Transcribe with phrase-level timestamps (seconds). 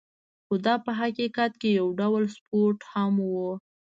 [0.45, 3.33] خو دا په حقیقت کې یو ډول سپورت هم و.